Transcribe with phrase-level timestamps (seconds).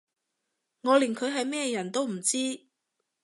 [0.81, 2.65] 我連佢係咩人都唔知